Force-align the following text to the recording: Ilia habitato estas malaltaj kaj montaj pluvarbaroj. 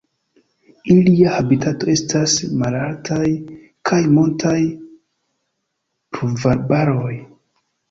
Ilia 0.93 1.33
habitato 1.33 1.89
estas 1.93 2.33
malaltaj 2.63 3.29
kaj 3.91 4.01
montaj 4.17 4.57
pluvarbaroj. 6.19 7.15